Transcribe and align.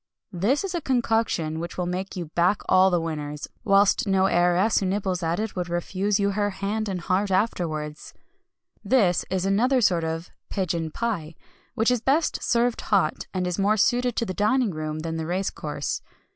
This 0.33 0.63
is 0.63 0.73
a 0.73 0.81
concoction 0.81 1.59
which 1.59 1.77
will 1.77 1.85
make 1.85 2.15
you 2.15 2.25
back 2.33 2.63
all 2.67 2.89
the 2.89 2.99
winners; 2.99 3.47
whilst 3.63 4.07
no 4.07 4.25
heiress 4.25 4.79
who 4.79 4.87
nibbles 4.87 5.21
at 5.21 5.39
it 5.39 5.55
would 5.55 5.69
refuse 5.69 6.19
you 6.19 6.31
her 6.31 6.49
hand 6.49 6.89
and 6.89 7.01
heart 7.01 7.29
afterwards. 7.29 8.11
This 8.83 9.25
is 9.29 9.45
another 9.45 9.79
sort 9.79 10.03
of 10.03 10.31
Pigeon 10.49 10.89
Pie 10.89 11.35
which 11.75 11.91
is 11.91 12.01
best 12.01 12.41
served 12.41 12.81
hot, 12.81 13.27
and 13.31 13.45
is 13.45 13.59
more 13.59 13.77
suited 13.77 14.15
to 14.15 14.25
the 14.25 14.33
dining 14.33 14.71
room 14.71 15.01
than 15.01 15.17
the 15.17 15.27
race 15.27 15.51
course. 15.51 16.01